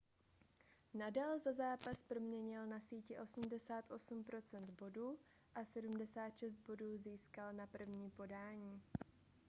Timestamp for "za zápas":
1.39-2.03